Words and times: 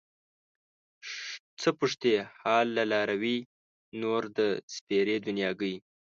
څه 1.59 1.69
پوښتې 1.79 2.13
حال 2.41 2.67
له 2.77 2.83
لاروي 2.91 3.37
نور 4.01 4.21
د 4.37 4.39
سپېرې 4.75 5.17
دنياګۍ 5.27 5.75